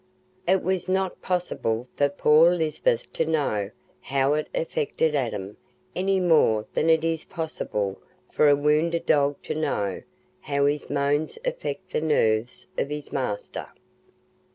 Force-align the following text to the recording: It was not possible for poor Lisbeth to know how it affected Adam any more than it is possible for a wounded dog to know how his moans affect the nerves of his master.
It 0.47 0.63
was 0.63 0.89
not 0.89 1.21
possible 1.21 1.87
for 1.95 2.09
poor 2.09 2.49
Lisbeth 2.55 3.13
to 3.13 3.23
know 3.23 3.69
how 3.99 4.33
it 4.33 4.47
affected 4.55 5.13
Adam 5.13 5.57
any 5.95 6.19
more 6.19 6.65
than 6.73 6.89
it 6.89 7.03
is 7.03 7.23
possible 7.25 8.01
for 8.31 8.49
a 8.49 8.55
wounded 8.55 9.05
dog 9.05 9.39
to 9.43 9.53
know 9.53 10.01
how 10.39 10.65
his 10.65 10.89
moans 10.89 11.37
affect 11.45 11.91
the 11.91 12.01
nerves 12.01 12.65
of 12.79 12.89
his 12.89 13.13
master. 13.13 13.67